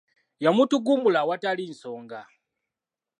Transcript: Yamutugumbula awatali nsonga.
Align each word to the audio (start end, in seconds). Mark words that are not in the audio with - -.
Yamutugumbula 0.43 1.19
awatali 1.23 1.63
nsonga. 1.71 2.19